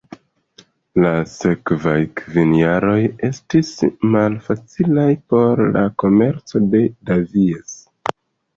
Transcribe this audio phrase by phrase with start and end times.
[1.03, 2.97] La sekvaj kvin jaroj
[3.29, 3.71] estis
[4.17, 7.81] malfacilaj por la komerco de Davies.